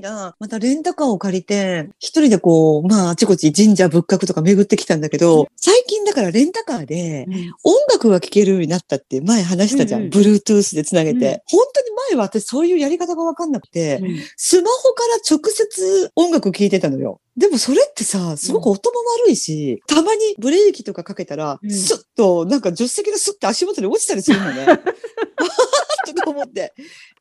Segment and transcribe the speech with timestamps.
[0.00, 7.26] 間、またレンタカーを借りて、一人でこう、まあ、あちこち神社仏閣とか巡ってきたんだけど、最近だからレンタカーで
[7.62, 10.02] 音楽が聴けるようになったって前話したじゃん。
[10.02, 11.16] うんうん Bluetooth でつなげて。
[11.16, 17.20] うん本当に前は私そういうやり方がわかんなくて、うんスマホから直接音楽聴いてたのよ。
[17.36, 24.66] でもそれってさ、すごく音も悪いし、たまにブレーキとかかけたら、うんスッと、なんか助手席がスッて足元に落ちたりするのね。
[26.14, 26.74] とか思って。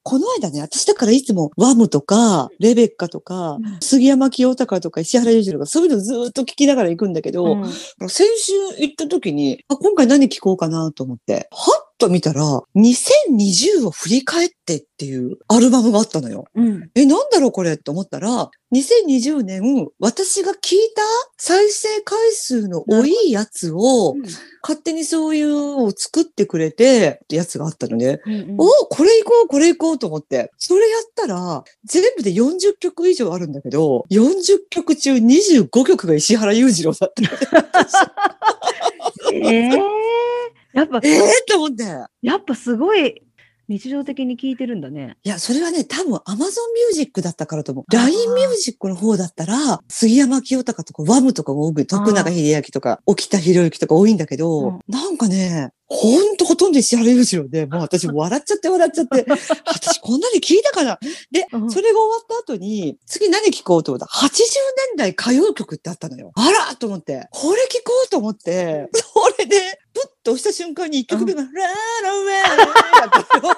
[0.03, 3.77] この間ね、私だからいつもワムとか、レベッカとか、うん。
[3.81, 8.09] 杉山清隆とか石原裕次郎とか、そういうのずーっと聞きながら行くんだけど、うん。
[8.09, 11.79] 先週行った時に、あ今回何聞こうかなと思って、は？
[11.92, 12.41] っと見たら、
[12.75, 16.45] 2020を振り返ってっていうアルバムがあったのよ。
[16.53, 21.01] うんえ、なんだろうこれって思ったら、2020年、私が聞いた
[21.37, 24.15] 再生回数の多いやつを、
[24.61, 28.19] 勝手にそういうのを作ってくれて、ってやつがあったのね。
[28.25, 30.51] うんおこれ行こう、これ行こうと思って。
[30.57, 37.23] それやったら、全部で40曲以上あるんだけど、40曲中25曲が石原裕次郎だった。
[39.33, 40.03] えー
[40.73, 41.83] やっぱ、ええと思って。
[42.21, 43.21] やっぱすごい
[43.69, 45.15] 日常的に聞いてるんだね。
[45.23, 46.51] いや、それはね、多分 Amazon
[46.89, 47.85] Music だったからと思う。
[47.95, 54.79] LINE Music の方だったら、杉山清隆とか、ワムとかも多く、徳永秀明とか、沖田博之とか多いんだけど、うん。
[54.89, 59.25] なんかね、ほんとほとんど石原裕次郎で、もう私笑っちゃって笑っちゃって、
[59.67, 60.99] 私こんなに聞いたかな。
[61.31, 61.71] で、うん。
[61.71, 64.07] それが終わった後に、次何聞こうと思った？
[64.07, 66.31] ら、80年代歌謡曲ってあったのよ。
[66.35, 69.05] あらと思って、これ聞こうと思って、そ
[69.39, 71.51] れで、プッと押した瞬間に1曲目が、ラー
[72.03, 73.55] ラウェーだったのよ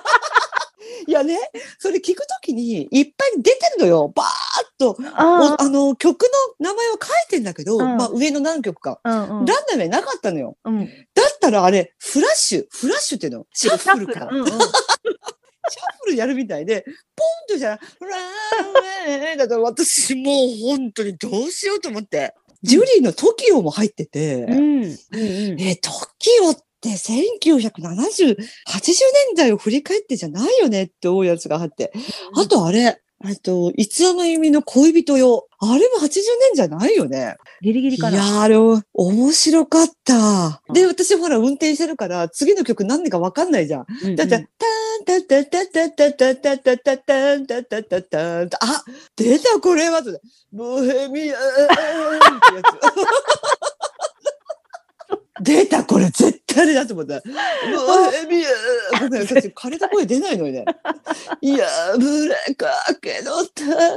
[1.07, 1.37] いやね、
[1.79, 4.11] それ聞くときにいっぱい出てるのよ。
[4.15, 4.29] バーッ
[4.77, 4.97] と。
[5.15, 8.99] あの、曲の名前は書いてんだけど、うんまあ上の何曲か。
[9.03, 10.57] ランダムになかったのよ。
[10.63, 10.85] うん。
[10.85, 14.27] だったらあれ、フラッシュ、フラッシュっていうのシャッフルか。
[14.31, 14.47] うんうん
[15.67, 22.35] シャッフルやるみたいで、ポンとじゃない、ラーウェーだと私もう本当にどうしようと思って。
[22.65, 28.43] ジュリーの TOKIO も入ってて、うんうんうんえ、TOKIO って1970、80年
[29.35, 31.93] 代を振り返ってじゃないよねって思うやつがあって。
[32.35, 35.47] あとあれ、えっと、五つの弓の恋人よ。
[35.59, 36.19] あれも80年
[36.53, 37.37] じゃないよね。
[37.61, 38.17] ギリギリかな。
[38.17, 40.61] いやー、あれ、面白かった。
[40.73, 43.85] で、私ほら運転してるから、次の曲何でかわかんないじゃん。
[44.03, 44.65] うんうんだって、タ
[44.97, 48.83] ンタタタタタタタタタタンタタタタンタあ、
[49.15, 50.01] 出たこれは。
[50.51, 52.65] ボヘミアンってやつ。
[55.41, 57.21] 出たこれ絶対だと思った。
[57.21, 57.29] ボ
[58.09, 58.49] ヘミア
[58.97, 60.65] ンごめん、私枯れた声出ないのよね。
[61.41, 61.67] いや、
[61.97, 62.67] ぶれか
[63.01, 63.63] けどた。
[63.63, 63.87] それが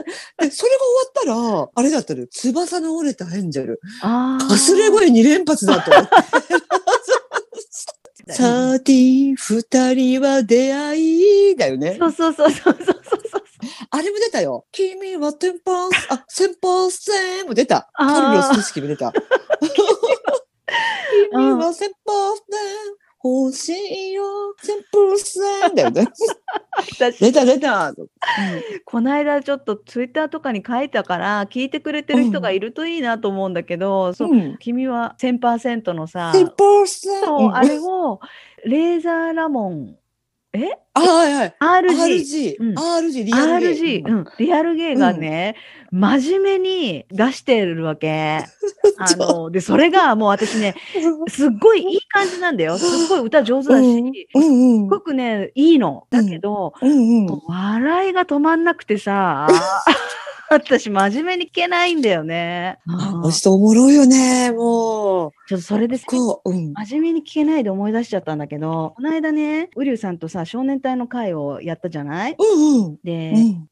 [0.48, 0.50] 終わ
[1.06, 2.26] ったら、あれだったのよ。
[2.31, 3.81] 翼の折れたエンジェル。
[4.03, 6.10] あかすれ声2連発だと思って。
[8.34, 11.96] サーティー、二人は出会いだよね。
[11.98, 13.44] そうそうそうそうそうそうそう。
[13.90, 14.66] あれも出たよ。
[14.72, 17.90] 君はテンパース、あ、センパーセンも出た。
[17.94, 19.12] カルロス・テスキも出た。
[21.32, 24.22] 君はセンパーセン、欲しいよ、
[24.62, 26.06] センパーセンだよね。
[26.92, 27.92] 私出た出た。
[28.84, 34.56] この間ちょっとツイッターとかに書いたから聞いてくれてる人がいるといいなと思うんだけど、そううん。
[34.58, 37.24] 君は1000%のさセンパーセン。
[37.24, 38.20] そうあれを
[38.64, 39.96] レーザーラモン
[40.54, 40.70] え？
[40.94, 41.54] あ、はいはい。
[41.60, 42.75] RG RG、うん。
[42.75, 44.10] RG、リアルゲ RG、ー。
[44.10, 45.56] うん、リアルゲーがね、
[45.91, 48.44] 真面目に出してるわけ。
[48.98, 50.75] あの、で、それがもう私ね、
[51.28, 52.78] すっごいいい感じなんだよ。
[52.78, 54.88] すっごい歌上手だし、うんうんうん。
[54.88, 56.06] すごくね、いいの。
[56.10, 59.47] だけど、うん笑いが止まんなくてさ、
[60.50, 62.78] 私真面目に聞けないんだよね。
[62.88, 65.31] あうんの人おもろいよね、もう。
[65.48, 66.72] ちょっとそれでさこう、うん。
[66.72, 72.37] 真面目に聞けないで思い出しちゃったんだけど、この間ね、ウリュウさんとさ、少年隊の会をやったじゃない？
[72.38, 72.98] うんうん。
[73.04, 73.66] で、うん。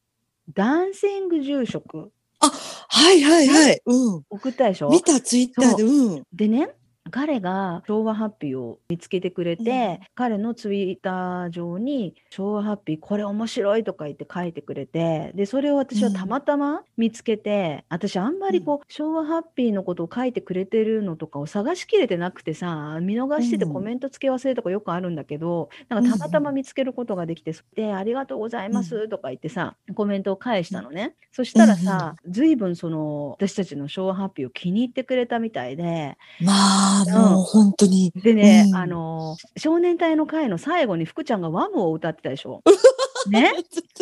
[0.53, 3.81] ダンシング住職はいはいはい。
[3.85, 4.23] うん。
[4.29, 4.89] 送ったでしょ？
[4.89, 6.23] 見たツイッターで、うん。
[6.33, 6.69] でね、
[7.11, 10.07] 彼が昭和ハッピーを見つけてくれて、うん。
[10.15, 23.73] 彼のツイッター上に昭和ハッピーこれ面白いとか言って書いてくれて、で、それを私はたまたま見つけて、私あんまりこう、昭和ハッピーのことを書いてくれてるのとかを探しきれてなくてさ、見逃しててうん。
[23.73, 31.15] コメント付け忘れとかよくあるんだけど、なんかたまたま見つけることができて、で、ありがとうございますとか言ってさ、コメントを返したのね。
[31.31, 38.11] そしたらさ、随分その、私たちの昭和ハッピーを気に入ってくれたみたいで、まあ、うんもう本当に。
[38.15, 42.61] でね、うんあの少年隊の会の最後に福ちゃんがワムを歌ってたでしょ？
[43.29, 43.51] ね、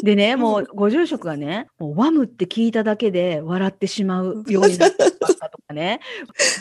[0.04, 6.00] でねもうご住職がねもうワムって聞いただけで笑ってしまうようになったとかね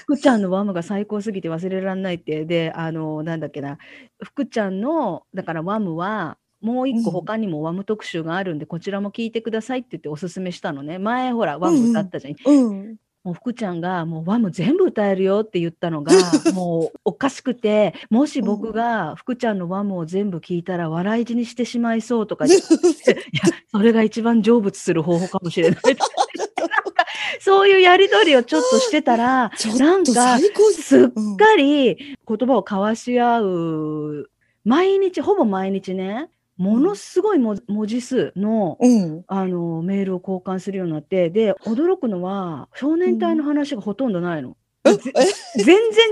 [0.04, 3.76] 福ちゃんのワムが最高すぎて忘れられないってであのなんだっけな
[4.22, 10.98] 福ちゃんのだからワムはもう一個うん他にもワム特集があるんで、こちらも聞いてくださいって言っておすすめしたのね。
[10.98, 12.34] 前ほら、ワム歌ったじゃん。
[12.46, 12.96] うん。
[13.24, 16.12] もう福ちゃんがもうワム全部歌えるよって言ったのが
[16.52, 22.66] もうおかしくて、もし僕が福ちゃんのワムを全部聞いたら笑い死にしてしまいそうとか言って、
[23.12, 25.80] いや、それが一番成仏する方法かもしれない。
[27.40, 34.30] そういうやりとりをちょっとしてたら、なんかすっかり言葉を交わし合う、
[34.64, 39.24] 毎日、ほぼ毎日ね、ものすごい文文字数の、うん。
[39.26, 44.56] あの、メールを交換するようになって、で、驚くのは、少年隊の話がほとんどないの。
[44.86, 44.92] え？
[44.94, 45.12] ぜ
[45.56, 45.64] 全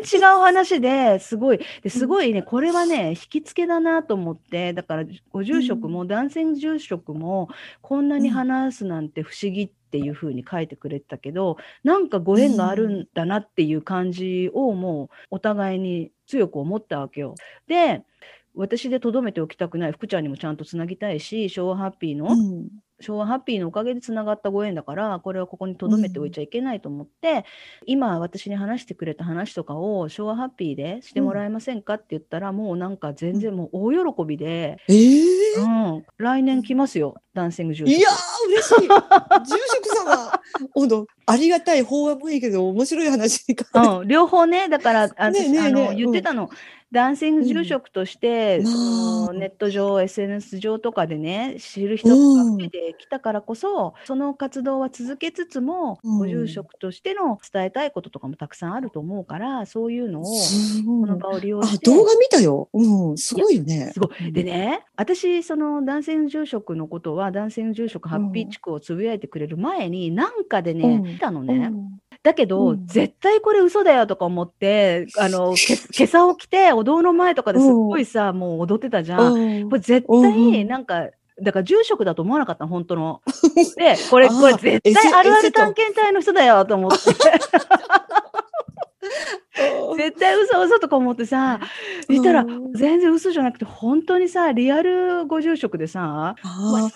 [0.03, 7.49] 然違う話ですごい、ですごいね、これはね、引き付けだなと思って、だから、ご住職も、男性住職も、
[7.83, 17.35] こんなに話すなんて不思議っていうふうに書いてくれてたけど、なんかご縁があるんだなっていう感じをもう、お互いに強く思ったわけよ。
[17.69, 18.03] で、
[18.54, 22.69] 私でとどめておきたくない福ちゃんにもちゃんとつなぎたいし、昭和ハッピーの、うん
[23.02, 27.44] 昭和ハッピーのおかげでつながったご縁だから、これはここに留めておいちゃいけないと思って、
[27.84, 35.22] 今私に話してくれた話とかを昭和ハッピーでしてもらえませんかって言ったら、もうなんか全然もう大喜びで、ええ
[35.58, 35.66] う
[35.99, 37.99] ん、来年来ますよ、ダンシング住職。
[37.99, 38.88] いやー、嬉しい。
[38.88, 40.40] 住職様。
[40.72, 43.44] ほんと、ありがたい法話もいいけど、面白い話。
[43.75, 46.49] うん、両方ね、だから、あねえねえ私あの言ってたの、
[46.93, 48.79] ダンシング住職として、うんそ
[49.23, 61.91] まあのネット上、SNS 上とかでね、知る人が増えてきたからこそ、その活動は続けつつも、うんご住職としての伝えたいこととかもたくさんあると思うから、そういうのを、この場を利用あし、て。
[61.91, 62.69] 動画見たよ。
[62.75, 63.99] うん、すごいよねす。
[63.99, 64.33] ごい。
[64.33, 71.71] でね、私、その男性住職のことは、男性住職ハッピー地区をつぶやいてくれる前に、なんかでね、うん見たのうね。
[72.23, 79.35] んだけど、うん絶対これ嘘だよとか思って、あの、け 今朝起きて、お堂の前とかですっごいさ、もう踊ってたじゃん。
[79.35, 81.09] うんこれ絶対、んなんか、
[81.41, 83.23] だから住職だと思わなかったの、本当の。
[83.77, 86.99] で、これ、これ絶対あるある探検隊の人だよと思って。
[89.97, 91.61] 絶対嘘嘘とか思ってさ、
[92.09, 92.73] 見たらうん。
[92.73, 96.35] 全然嘘じゃなくて、本当にさ、リアルご住職でさ、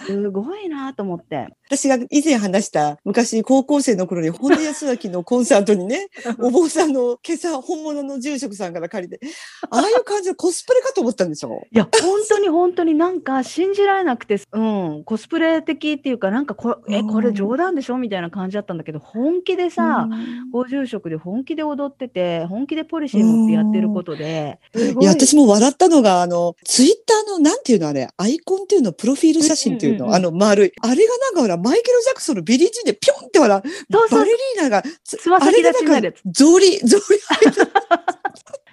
[0.06, 1.48] すごいなと思って。
[1.66, 6.08] 私が以前話した昔高校生の頃に本田恭章のコンサートにね
[6.38, 9.26] お坊さんの袈裟本物の住職さんから借りて
[9.68, 11.66] ああいう感じのコスプレかと思ったんでしょ？
[11.72, 17.98] いや、本当に本当になんか信じられなくて、うん、コスプレ的っていうか、なんかこ、え、これ冗談でしょ？
[17.98, 20.08] みたいな感じだったんだけど、本気でさ、
[20.52, 28.08] ご住職で本気で踊ってて、本気でポリシー持ってやってることで、いや私も笑ったのがあのツイッターのなんていうのあれ？
[28.16, 30.14] アイコンっていうのプロフィール写真っていうの、うんうんうん。
[30.14, 30.72] あの丸い。
[30.80, 33.60] あれがなんかほらマイケル・ジャクソンのビリー・ジーンでピョンってほら
[33.90, 34.20] そうそう。
[34.20, 36.06] バレリーナがつつま先立ちになる。
[36.06, 36.22] やつ。
[36.32, 37.68] 草履草履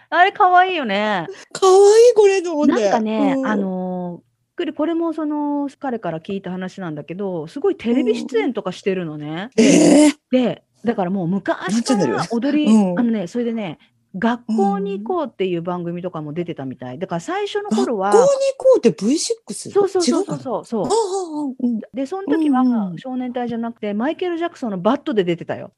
[0.09, 1.27] あれ可愛いよね。
[1.51, 3.47] かわいいこれのほんでなんかね、うん。
[3.47, 9.49] あのーこれこれもその彼から聞いた話なんだけど、すごいテレビ出演とかしてるのね。
[9.57, 13.79] ええで、だからもう昔から踊り、うんあのね、それでね、
[14.15, 16.99] 学校に行こうっていう番組とかも出てたみたい。
[16.99, 18.27] だから最初の学校頃は、に行
[18.57, 19.71] こうって V6?
[19.71, 25.71] そうそうそうそうそうそうんで、その時は少年隊じゃなくて、マイケル・ジャクソンのバットで出てたよ。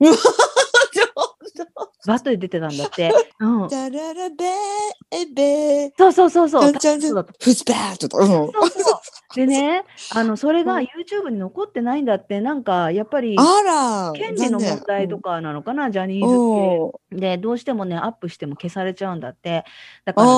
[2.07, 3.11] バットで出てたんだって。
[3.39, 3.69] うん。
[3.69, 6.49] タララベーベーそうそうそう。
[6.49, 6.71] そう。
[7.41, 8.17] フスバートと。
[8.17, 8.27] うん。
[8.27, 8.99] そうそう。
[9.35, 9.83] でね、
[10.15, 10.85] あの、それがうん。
[10.85, 14.11] YouTube に残ってないんだって、なんか、やっぱり、あら。
[14.13, 19.65] 権利の問題とかなのかな、ジャニーズお系で、どうしてもね、アップしても消されちゃうんだって。
[20.05, 20.33] だからね、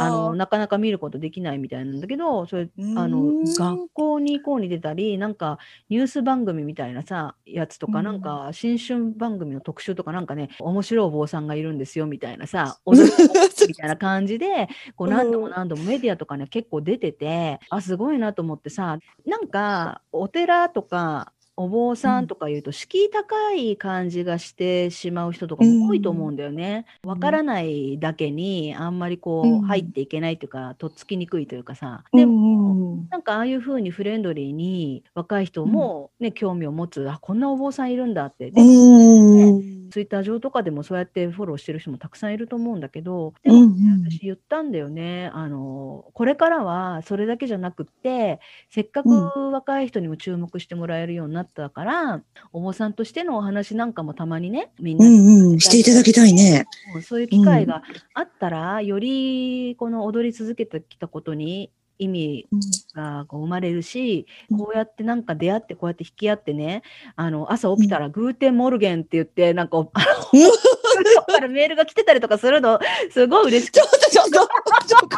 [0.00, 8.04] あの、なかなか見ることできないみたいなんだけど、それ、あの、学校に行こうに出たり、なんか、ニュース番組みたいなさ、やつとか、うん。
[8.04, 26.36] なんか、新春番組の特集とかなんかね、面白いお坊さんがいるんですよ、みたいなさ、踊り子みたいな感じで、こう、何度も何度もメディアとかね、結構出てて、あ、すごいなと思ってさ、なんか、お寺とか、お坊さんとか言うと、敷居高い感じがしてしまう人とかも多いと思うん。
[26.36, 26.84] だよね。
[27.04, 27.10] うん。
[27.10, 32.04] わからないだけに、あんまりこう、うん入っていけないというか、とっつきにくいというかさ。
[32.12, 33.08] うんでも、うん。
[33.08, 38.50] なんかああいうふうにフレンドリーに若い人もね、興味を持つ、あ、こんなお坊さんいるんだって。
[38.50, 39.63] でうん
[39.94, 45.30] ツイッター上とかでもそうやってフォローしてる人もたくさんいると思うんだけど、でも、うんうん私言ったんだよね。
[45.32, 52.22] あの、これからはそれだけじゃなくって、せっかくうん若い人にも注目してもらえるようになったから、
[52.52, 56.66] お坊さんとしてのお話なんかもたまにね、みんうなうんしていただきたいね。
[56.96, 57.84] うんそういう機会が
[58.14, 62.46] あったら、よりこの踊り続けてきたことに意味
[62.94, 66.82] がこう生まれるし、うんこうやってなんか出会って、こうやって引き合ってね、
[67.16, 69.86] あの朝起きたら Guten Morgen って言って、なんか、 あうん
[71.26, 72.78] からメールが来てたりとかするの、
[73.10, 75.16] すごい嬉しくちょっとちょっとちょっと。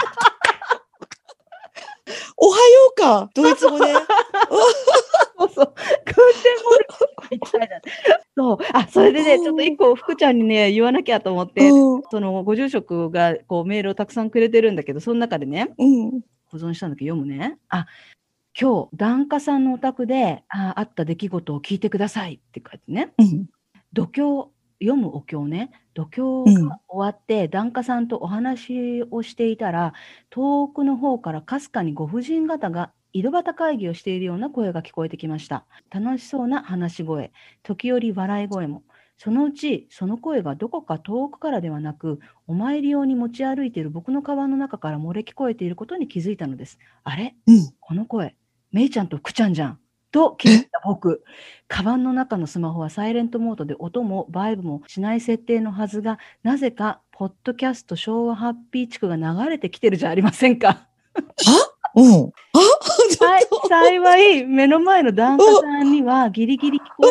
[2.37, 3.31] おはよか。
[3.35, 3.93] ドイツ語で。
[5.39, 5.75] そうそう。
[5.75, 6.87] Guten Mor
[7.31, 7.81] みたいな。
[8.37, 8.59] そう。
[8.73, 16.21] あ、それでね、ちょっと一個福ちゃんにね、言わなきゃと思って、うんそのご住職がこうメールをたくさんくれてるんだけど、その中でね、うん。
[16.47, 17.59] 保存したんだけど読むね。
[17.69, 17.87] あ、
[18.59, 23.13] 今日、檀家さんのお宅でああった出来事を聞いてくださいって書いてね。
[23.19, 23.47] うん。
[23.93, 24.51] 度胸、
[24.81, 25.71] 読むお経ね。
[25.95, 29.95] 度胸うんが終わって、檀家さんとお話をしていたら、
[30.31, 35.67] 遠くの方からかすかにご婦人方が井戸端会議をしているような声が聞こえてきました。
[35.91, 38.85] 楽しそうな話し声、時折笑い声も。
[39.19, 46.79] そのうち、その声がどこか遠くからではなく、お参り用に持ち歩いている僕のカバンの中から漏れ聞こえていることに気づいたのです。
[47.05, 47.35] あれ？
[47.47, 47.73] うん。
[47.81, 48.37] この声、
[48.73, 49.79] めいちゃんとくちゃんじゃん。
[50.13, 51.25] と気づいた僕。
[51.69, 60.89] カバンの中のスマホはサイレントモードで音もバイブもしない設定のはずが、なぜか、ポッドキャスト昭和ハッピー地区が流れてきてるじゃありませんか。
[61.97, 62.33] うん。
[62.53, 62.61] あ、
[63.69, 67.09] 幸い、目の前の檀家さんにはギリギリ聞こ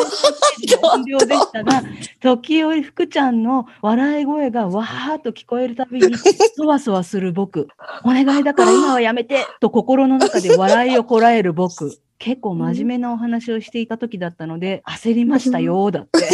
[0.63, 1.82] える音量でしたが、
[2.22, 6.15] 時折福ちゃんの笑い声がわーっと聞こえるたびに、
[6.56, 7.68] そわそわする僕。
[8.04, 12.00] お願いだから今はやめてと心の中で笑いをこらえる僕。
[12.25, 16.27] 結構真面目なお話をしていた時だったので、焦りましたよ、だって。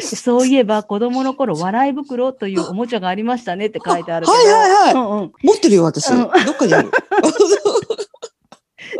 [0.00, 4.38] そういえば子供の頃、笑い袋というおもちゃがありましたねって書いてあるけど。
[4.38, 5.32] はいはいはいうんうん。
[5.42, 6.10] 持ってるよ、私。
[6.10, 6.88] うんどっかにある。
[6.88, 6.90] っ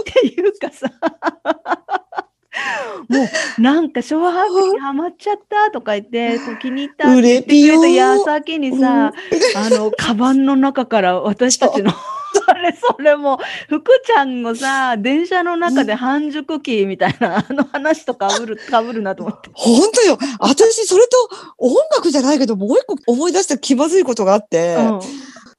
[0.04, 0.92] ていうかさ、
[3.08, 9.12] もうなんか昭和ハッピーにハマっちゃったとか言って、こう気に入ったって言ってくれた矢先にさ、
[9.56, 11.96] あの、カバンの中から私たちの、そ
[12.54, 19.50] れそれも、福ちゃんのさ、電車の中で半熟期みたいな、あの話とかぶる、かぶるなと思って。
[19.52, 20.18] 本当よ。
[20.38, 21.16] 私、それと
[21.58, 25.00] 音楽じゃないけど、もう一個思い出した気まずいことがあって、うん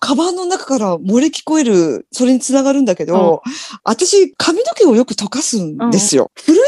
[0.05, 3.41] カバンの中から漏れ聞こえる、それにつながるんだけど、
[3.83, 6.29] 私、髪の毛をよく溶かすんですよ。
[6.35, 6.61] 震える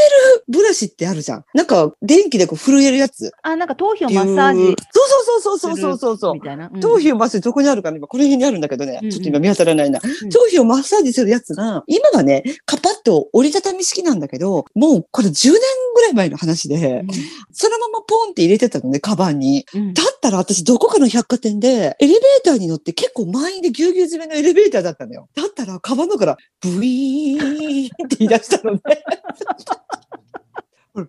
[0.48, 1.46] ブラシってあるじゃん。
[1.53, 3.32] なんか、電気でこう震えるやつ。
[3.44, 5.03] あ、なんか頭皮をマッサージそ
[5.38, 6.41] うそうそうそうそうそうそうみ。
[6.41, 6.72] たいな。
[6.74, 8.98] うん頭皮をマッサージどこにあるかな今、この辺にあるんだけどね。
[9.03, 10.00] うんうんちょっと今見当たらないな。
[10.00, 15.60] ん頭皮をマッサージするやつが、今はね、カパッと折りたたみ式なんだけど、もうこれ10年
[15.94, 17.06] ぐらい前の話で、
[17.51, 19.67] そのままポンって入れてたのね、カバンに。
[19.75, 25.29] うんだったら私どこかの百貨店で、エレベーターに乗って結構満員でぎゅうぎゅう詰めのエレベーターだったのよ。
[25.36, 28.81] だったら、カバンの中から、ブイーンって言い出したのね。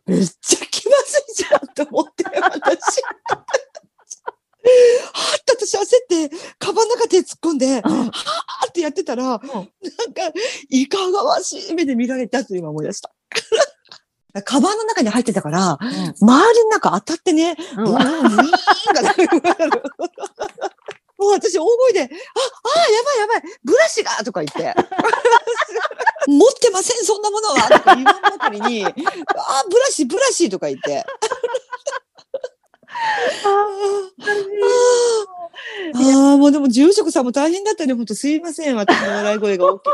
[0.06, 3.02] めっちゃ気まずいじゃんと思って、私。
[5.12, 5.86] はって私焦っ
[6.28, 9.42] て、カバンの中手突っ込んで、はうんーってやってたら、なんか、
[10.68, 13.12] いかがわしい目で見られたって今思い出した。
[14.44, 15.78] カバンの中に入ってたから、
[16.20, 19.14] 周りの中当たってね、うんブーン、ブーンが
[21.18, 22.10] もう私大声で、あ、あ、や
[23.02, 24.74] ばいやばい、ブラシがとか言って。
[26.28, 28.90] 持ってません、そんなものはとか言わんばかりに、あ、
[29.68, 31.04] ブラシ、ブラシとか言って。
[35.94, 37.94] ああ、もうでも住職さんも大変だったね。
[37.94, 38.76] 本当すいません。
[38.76, 39.90] 私の笑い声が大きい。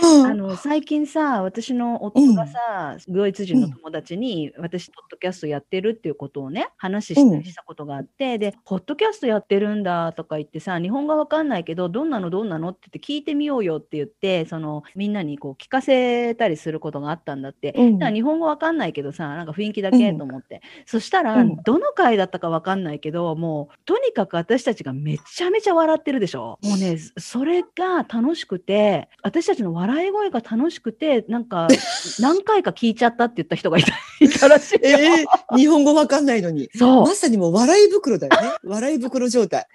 [0.00, 7.44] うんあの最近さ、私の夫がさ、ドイツ人の友達に、私、ポッドキャストやってるっていうことをね、話したうん。
[7.44, 12.30] したことがあって、で、ポッドキャストやってるんだとか言ってさ、日本語わかんないけど、どんなの？
[12.30, 12.70] どんなの？
[12.70, 17.72] って言って聞いてみようよって言って、そのみんなにこう聞かせたりすることがあったんだって。
[17.76, 17.98] うん。
[17.98, 20.60] だから日本語わかんないけどさ、なんか雰囲気だけと思って。
[20.86, 21.56] そしたら、うん。
[21.64, 26.58] どの回だったかわかんないけど、もう、とにかく私たちがめちゃめちゃ笑ってるでしょ。
[26.62, 31.68] もうね、それが楽しくて、私たちの笑い声が楽しくて、なんか、
[32.20, 34.80] 何回か聞いちゃったって言った人がいた いたらしいよ。
[34.82, 36.70] えー日本語わかんないのに。
[36.74, 38.50] そうま、さにもう笑い袋だよね。
[38.64, 39.66] 笑い袋状態。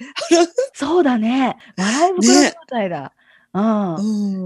[0.74, 1.58] そうだね。
[1.78, 3.12] 笑い袋状態だ。
[3.54, 3.96] うん。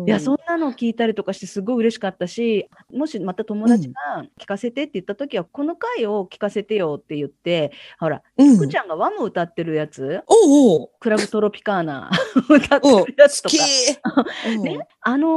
[0.02, 0.08] うん。
[0.08, 10.90] いや、そんなの聞いたりとかしてすごい嬉しかったし、もしまた友達が聞かせてって言った時は、この回を聞かせてよって言って、ほら、うん福ちゃんがワム歌ってるやつ、おうおう。
[11.00, 12.10] クラブトロピカーナ
[12.50, 14.26] 歌ってるやつと好か
[14.62, 15.28] ね、あの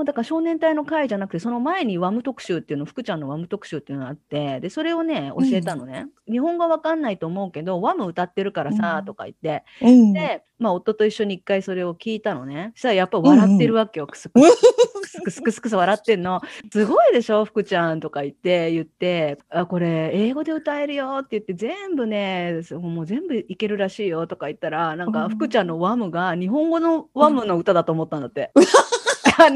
[0.00, 6.06] ーだから少年隊の会じゃなくて、その前にワム特集っていうの、福ちゃんのワム特集っていうのがあって、で、それをね、教えたのね。
[6.28, 9.04] 日本語わかんないと思うけど、ワム歌ってるからさ、うん。
[9.04, 9.64] とか言って。
[9.82, 10.12] うん。
[10.12, 12.72] で、まあ、夫と一緒に一回それを聞いたのね。
[12.74, 14.06] そしたらやっぱ笑ってるわけよ。
[14.06, 14.50] クスクス
[15.00, 16.40] クスクスクスクス笑ってんの。
[16.70, 28.52] すごいでしょ、福ちゃんとか言って、言って、あ、これ、英語で歌えるよって言って、全部ね、もう全部いけるらしいよとか言ったら、なんかうん福ちゃんのワムが日本語のワムの歌だと思ったんだって。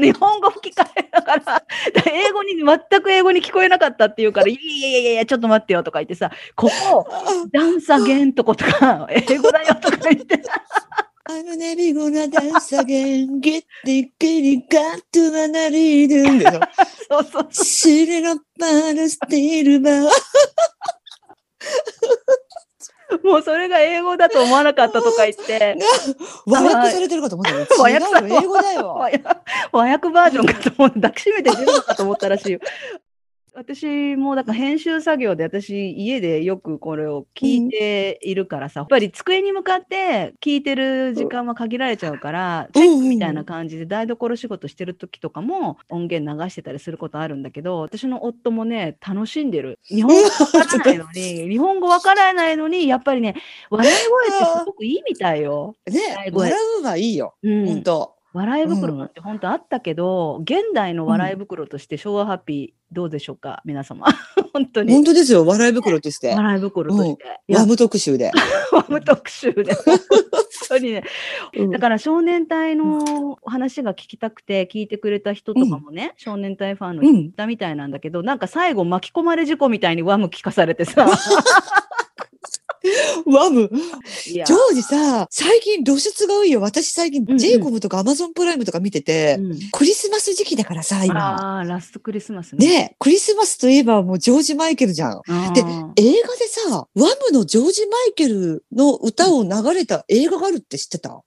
[0.01, 1.63] 日本語吹き替えだから、
[2.11, 7.07] 英語に、全く英語に聞こえなかったっていうから、いやいやいやいや、ちょっと待ってよとか言ってさ、ここ、
[7.51, 10.41] ダンスアゲンとことか、英語だよとか言って、
[11.27, 14.11] I'm never gonna dance again, get the
[14.69, 15.47] got to my
[18.05, 20.09] れの パースティールバー。
[23.23, 25.77] もうそれが英語だと思わなかったとか言って、
[26.45, 27.65] 和訳されてるかと思ったよ。
[27.79, 28.05] 和訳
[28.35, 28.99] 英語だよ和。
[29.05, 29.23] 訳
[29.71, 32.59] 和訳バージョンかと思って抱きしめて出るのかと思ったらしいよ。
[33.57, 53.35] 私もだから編集作業で私家でよくこれを聞いているからさ、やっぱり机に向かって聞いてる時間は限られちゃうから、チェックみたいな感じで台所仕事してる時とかも音源流してたりすることあるんだけど私の夫もね楽しんでる日本語わからないのに 日本語わからないのにやっぱりね
[53.69, 55.75] 笑い声ってすごくいいみたいよ。
[55.89, 57.35] ね笑い、声笑うはいいよ。
[57.41, 58.15] うん本当。
[58.35, 64.07] 笑い袋なんて本当あったけど、現代の笑い袋として昭和ハッピーどうでしょうか皆様。
[64.53, 64.93] 本当に。
[64.93, 65.45] 本当ですよ。
[65.45, 66.33] 笑い袋として。
[66.33, 67.59] 笑い袋として、いや。
[67.59, 68.31] ワム特集で。
[68.71, 69.73] ワム特集で。
[69.73, 69.99] 本
[70.69, 71.03] 当にね。
[71.57, 71.71] うん。
[71.71, 81.05] だから少年隊の話が聞きたくて聞いてくれた人とかもね、少年隊ファンの人いたみたいなんだけど、なんか最後巻き込まれ事故みたいにワム聞かされてさ
[83.25, 83.69] ワム。
[84.23, 86.61] ジョージさ、最近露出が多いよ。
[86.61, 91.59] 私最近、ジェイコブとかアマゾンプライムとか見てて、うんクリスマス時期だからさ、今。
[91.61, 92.67] あーラストクリスマスね。
[92.67, 95.21] ねクリスマスといえばもうジョージ・マイケルじゃん。
[95.53, 101.23] で映画でさ、ワムのジョージ・マイケルの歌を流れた映画があるって知ってた？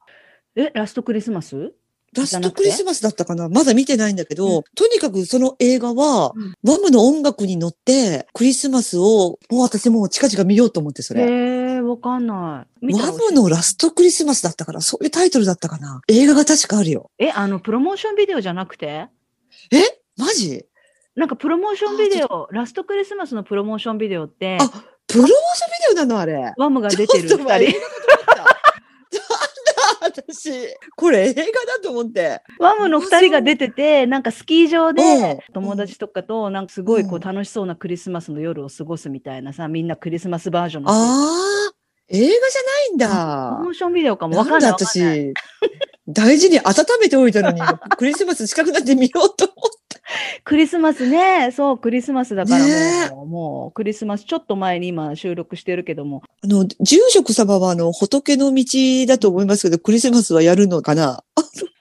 [0.57, 1.73] えラストクリスマス？
[2.17, 3.49] ラストクリスマスだったかな？
[3.49, 4.63] まだ見てないんだけど、うん。
[4.75, 6.55] とにかくその映画は、うん。
[6.65, 11.23] ワムの音楽に乗って、クリスマスを、もう私もう近々見ようと思って、それ。
[11.23, 11.27] へ
[11.77, 12.95] えわかんない。
[12.95, 16.01] ワムのラストクリスマスだったから、そういうタイトルだったかな？
[16.09, 17.11] 映画が確かあるよ。
[17.19, 19.07] え、あの、プロモーションビデオじゃなくて？
[19.71, 19.83] え？
[20.17, 20.65] マジ？
[21.15, 24.69] なんかプロモーションビデあオ、ラストクリスマスのプロモーションビデオって、あ
[25.09, 26.53] プロモーションビデオなのあれ。
[26.57, 27.79] ワムが出てる二人。
[30.19, 30.51] 私、
[30.97, 32.43] これ映画だと思って。
[32.59, 40.91] ワムの二人が出てて、なんかスキー場うんで友達とかと、なんかすごいこううん楽しそうなクリスマスの夜を過ごすみたいなさ、みんなクリスマスバージョンの。
[40.91, 41.73] ああ、
[42.09, 43.71] 映画じゃないんだモ。
[43.71, 44.71] ーションビデオかもわかんない。
[44.73, 45.35] わかんない私、
[46.09, 47.61] 大事に温めておいたのに、
[47.97, 49.78] クリスマス近くなって見ようと思って。
[50.45, 58.65] クリスマスね、そう、クリスマスだからもう、ねもうクリスマス、ちょっと前に今収録してるけども、あの、住職様はあの、仏の道
[59.07, 61.23] だと思いますけど、クリスマスはやるのかな？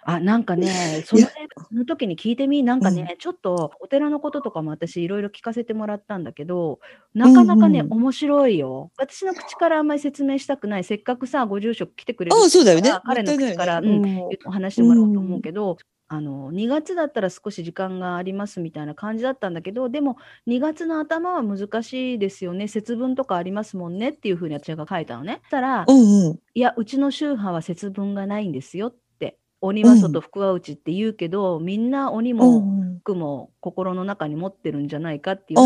[0.09, 0.67] あ、なんかね、
[1.05, 1.29] そのね
[1.69, 6.79] その時に聞いてみ、なんかね、ちょっとお寺のこととかも私いろいろ聞かせてもらったんだけど、
[7.13, 8.91] なかなかね、うんうん面白いよ。
[8.97, 10.83] 私の口からあんまり説明したくない。
[10.83, 12.89] せっかくさ、ご住職来てくれるああ、そうだよね。
[12.89, 13.01] から。
[13.05, 14.37] 彼の口から、うんもったいないよね。
[14.45, 15.77] お話してもらおうと思うけど、
[16.09, 20.17] あの2月だったら少し時間がありますみたいな感じだったんだけどでも
[20.47, 25.39] 2月の頭は難しいですよね節分とかありますもんねっていうふうに私が書いたのね。
[25.43, 26.39] そしたら、うんうん。
[26.53, 35.63] いやうちの宗派は節分がないんですよって鬼は外福は内って言うけど、みんな鬼うもんうん福も心の中に持ってるんじゃないかっていう、あ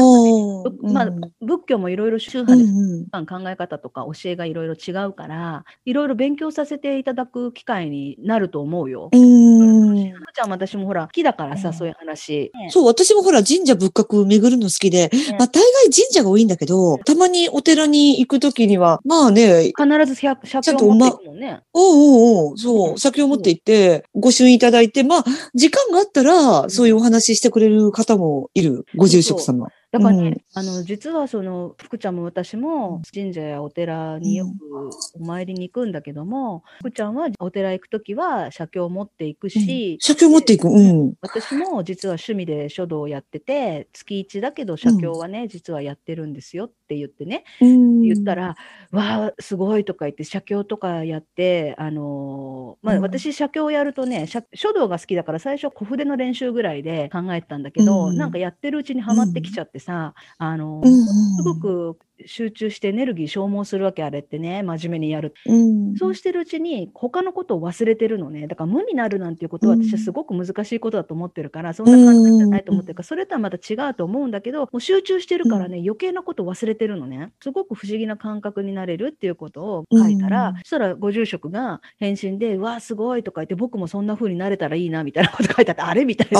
[0.67, 9.09] あ、ぶまあうん仏教もいろいろ宗う派でんうん考え方とか教えがいろいろ違うからいろいろ勉強させていただく機会になると思うよ。
[9.11, 9.70] うん
[10.11, 12.51] ふーちゃんも私もほら好きだからさ、うんそういう話。
[12.53, 21.61] ねそう、私もほら神社仏閣巡るの好きで、まあ大概神社が多いんだけど、たまにお寺に行くときには、まあね、必ず百ちゃ尺んとおまを持っていくもんね。
[21.73, 29.67] おうおうおう、そうう、ん酒を持って行って、ご朱印いただいて、まあ、時間があったら、そういうお話ししてくれる方もいる、ご住職様。
[29.91, 40.67] だからね、うんあの実はその福ちゃんも私も神社やお寺によくお参りに行くんだけども、福ちゃんはお寺行くときは写経を持っていくし、酒を持っていく。
[40.67, 41.13] うん。
[41.21, 47.45] 私も実は趣味で書道をやってて月1だけど写経はね、実はやってるんですよって言ってね。
[47.61, 48.55] 言ったら
[48.91, 53.01] 「わあすごい」とか言って写経とかやってあのーまあ、うん。
[53.01, 68.47] 私写経やるとね写書道が好きだから最初小筆の練習ぐらいで考えてたんだけど、うんなんかやってるうちにはまってきちゃってさ、あのーうん、すごく集中してエネルギー消耗するわけあれってね真面目にやるうん、そうしてるうちに他のことを忘れてるのね。
[68.47, 69.81] だから無になるなんていうことはうん。
[69.83, 77.31] 私はすごく難しいことだと思ってるから、そんな簡単じゃないと思ってるから、それとはまた違うと思うんだけど、もう集中してるからね、余計なこと忘れてるのね。
[77.41, 86.39] すごく不思議な感覚になれるっていうことを書いたら、うんそしたらご住職が返信で、うわあ、すごいとか言って、僕もそんな風になれたらいいなみたいなこと書いてあって、あれみたいな。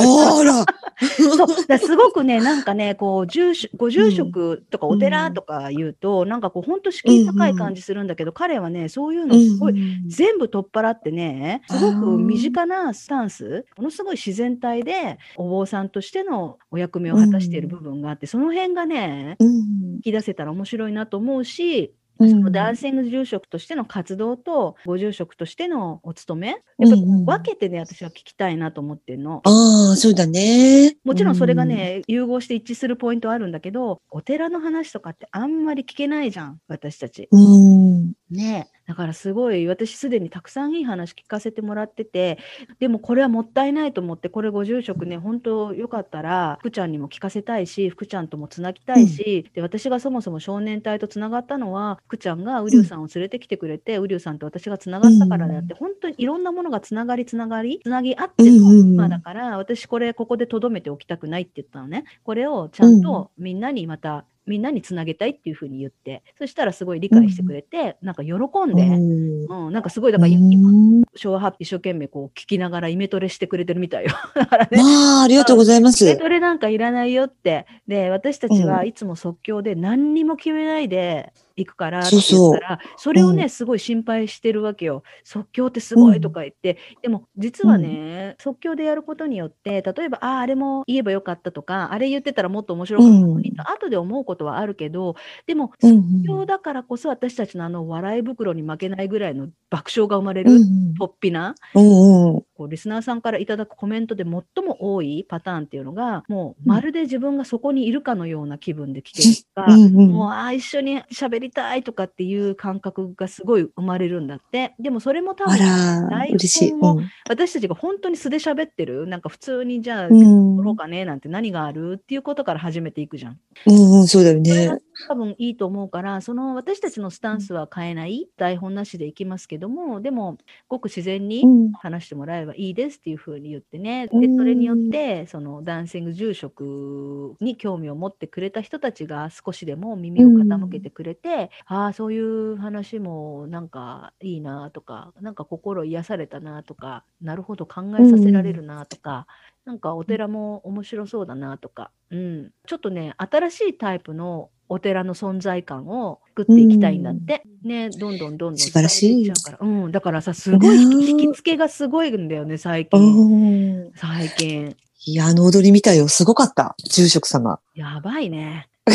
[1.17, 1.67] そう。
[1.67, 19.47] だすごくね、なんかね、こう住所ご住職とかお寺とか言うと、なんかこう、本当敷居高い感じするんだけど、彼はね、そういうのすごい、うん全部取っ払ってね、すごく身近なスタンス、ものすごい自然体で、お坊さんとしてのお役目を果たしている部分があって、その辺がね、うん。
[19.95, 21.93] 引き出せたら面白いなと思うし、
[22.25, 29.41] うん男性の住職としての活動と、ご住職としてのお勤め、やっぱ分けてね、私は聞きたいなと思ってるの。
[29.43, 30.97] ああ、そうだね。
[31.03, 37.27] もちろんそれがね、融合して一致するポイントはあるんだけど、お寺の話とかってあんまり聞けないじゃん、私たち。
[37.31, 37.41] うん。
[37.41, 38.13] うん。
[38.29, 42.37] ねえだからすごい、私すでにたくさんいい話聞かせてもらってて、
[42.79, 62.03] でもこれはもったいないと思って、これご住職ね、本当よかったら、福ちゃんにも聞かせたいし、福ちゃんともつなぎたいし、で、私がそもそも少年隊とつながったのは、福ちゃんがウリュウさんを連れてきてくれて、ウリュウさんと私がつながったからであって、本当にいろんなものがつながりつながり、つなぎ合ってのうんうんうん今だから、私これここで留めておきたくないって言ったのね。
[62.23, 74.11] これをちゃんとみんなにまた、みんなにつなげたいっていうふうに言って、そしたらすごい理解してくれて、なんか喜んで、うんうん、なんかすごい、だからう今、ん昭和ハッピー一生懸命こう聞きながらイメトレしてくれてるみたいよ。
[74.33, 74.81] だからね。
[74.81, 76.05] まあ、ありがとうございます。
[76.05, 77.65] イメトレなんかいらないよって。
[77.87, 81.33] で、私たちはいつも即興で何にも決めないで
[81.65, 83.49] 行くからって言ったら、それをね、うん。
[83.49, 85.03] すごい心配してるわけよ。
[85.23, 86.77] 即興ってすごいとか言って。
[87.01, 102.41] でも、実はね、即興でやることによって、例えば、ああ、あれも言えばよかったとか、あれ言ってたらもっと面白かったのにと、後で思うことはあるけど、でも、うん即興だからこそ私たちのあの笑い袋に負けないぐらいの爆笑が生まれる、うんとっぴな、うんうん。
[102.55, 104.31] こうリスナーさんからいただくコメントで最
[104.65, 114.73] も多いパターンっていうのが、もうまるで自分がそこにいるかのような気分で来てるとか、うんうんもうああ、一緒に喋りたいとかっていう感覚がすごい生まれるんだって。
[114.79, 116.35] でもそれも多あ分、ら、台。
[116.79, 121.93] 本をうん私たちが本当に素で喋ってる、なんか普通にじゃあ、うん撮ろうかねなんて何がある？
[121.93, 123.39] っていうことから始めていくじゃん。
[123.67, 124.79] うんうん、そうだよね。
[125.07, 130.37] 多分いいと思うから、その私たちのスタンスは変えない、台本なしでいきますけども、でも、
[130.67, 131.73] ごく自然にうん。
[131.73, 134.21] 話してもらえばいいですっていうふうに言ってね、でうん。
[134.37, 149.27] それによって、そのダンシング住職に興味を持ってくれた人たちが少しでも耳を傾けてくれて、ああ、そういう話もなんかいいなとか、なんか心癒されたなとか、なるほど考えさせられるなとか、
[149.65, 157.43] なんかお寺も面白そうだなとか、うん、ちょっとね、新しいタイプのお寺の存在感を作っていきたいんだって。
[157.63, 162.99] ね、どんどんどんどん素晴らしいうん、だからさ、すごい引き付けがすごいんだよね、最近。
[162.99, 164.75] うん最近。
[165.05, 166.07] いや、あの踊り見たよ。
[166.07, 166.75] すごかった。
[166.89, 167.59] 住職様。
[167.75, 168.69] やばいね。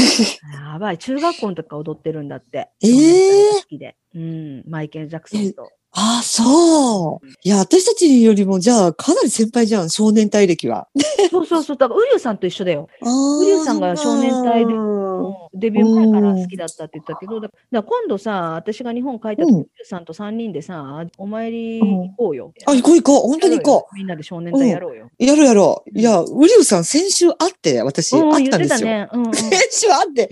[0.72, 0.98] やばい。
[0.98, 2.70] 中学校の時から踊ってるんだって。
[2.83, 3.96] えー少年隊が好きで。
[4.14, 5.70] うん、マイケル・ジャクソンと。
[5.99, 7.27] ああ、そう。
[7.43, 9.89] いや、私たちよりも、じゃあ、かなり先輩じゃん。
[9.89, 10.89] 少年隊歴は。
[11.31, 11.77] そうそうそう。
[11.79, 12.87] だから、ウリュウさんと一緒だよ。
[13.01, 14.75] ウリュウさんが少年隊で
[15.16, 22.52] うんデビュー前から好きだったって言ったけど、だ今度さ、私が日本帰った時、うんさんと3人でさ、お参り行こうよ。
[22.66, 23.29] あ、行こう行こう。
[23.29, 25.11] 本当に行こみんなで少年隊やろうよ。
[25.18, 25.24] う。
[25.24, 25.98] やろうやろう。
[25.98, 28.88] いや、ウリュウさん先週会って、私、うん、会っ言たんですよ。
[28.88, 29.09] ね。
[29.12, 29.35] うんうん。
[29.35, 30.31] 先週会って、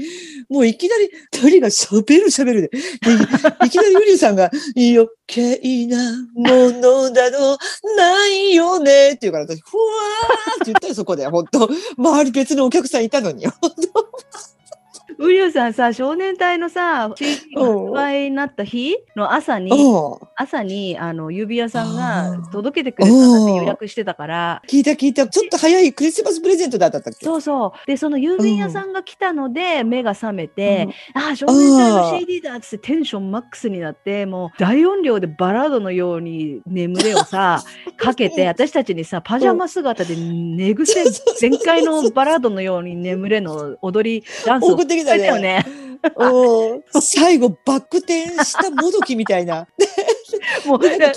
[0.49, 2.69] もういきなり二人が喋る喋るで。
[2.69, 2.77] で
[3.67, 7.57] いきなりウリュウさんが、余計なものなど
[7.97, 11.27] ないよねって言うから、私、ふわーって言ったよ、そこで。
[11.29, 13.47] 本当周り別のお客さんいたのに。
[15.19, 20.19] ウリュウさんさ、少年隊のさ、CD 発売になった日の朝に、うん。
[20.37, 25.27] 朝にあの指輪さんが届けてくれたって予約してたから、聞いた聞いた。
[25.29, 27.13] ちょっと早いクリスマスプレゼントだったっけ？
[27.25, 27.87] そうそう。
[27.87, 37.63] で、その郵便屋さんが来たので、目が覚めて、ああ、少年隊の CD だっつってテンションマックスになって、もう大音量でバラードのように眠れをさ、
[37.97, 41.05] かけて、私たちにさ、パジャマ姿で寝癖
[41.39, 45.65] 全開のバラードのように眠れの踊り、ダンスをきたくれたよね。
[47.01, 49.67] 最後、バック転したもどきみたいな。
[50.67, 51.09] もう、途中で、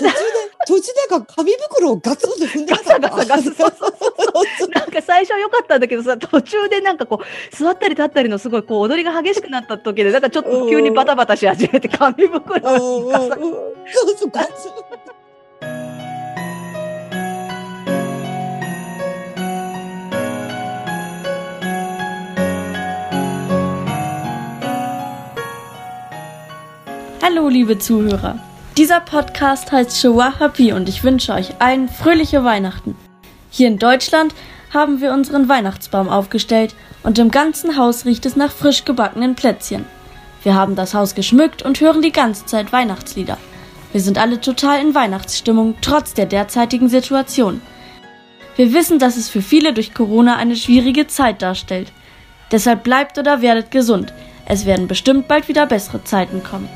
[0.66, 3.00] 途中でなんか紙袋をガツンと踏んでなかった。
[3.00, 13.30] ガサガサガサなんか最初は良かったんだけどさ、途中でなんかこう、座ったり立ったりのすごいこう踊りが激しくなった時で、なんかちょっと急にバタバタし始めて、紙袋うんうんにガサうん。
[13.32, 14.72] そうそうガツン
[27.30, 28.38] Hallo, liebe Zuhörer.
[28.78, 32.96] Dieser Podcast heißt Showa Happy und ich wünsche euch allen fröhliche Weihnachten.
[33.50, 34.34] Hier in Deutschland
[34.72, 39.84] haben wir unseren Weihnachtsbaum aufgestellt und im ganzen Haus riecht es nach frisch gebackenen Plätzchen.
[40.42, 43.36] Wir haben das Haus geschmückt und hören die ganze Zeit Weihnachtslieder.
[43.92, 47.60] Wir sind alle total in Weihnachtsstimmung, trotz der derzeitigen Situation.
[48.56, 51.92] Wir wissen, dass es für viele durch Corona eine schwierige Zeit darstellt.
[52.52, 54.14] Deshalb bleibt oder werdet gesund.
[54.46, 56.70] Es werden bestimmt bald wieder bessere Zeiten kommen.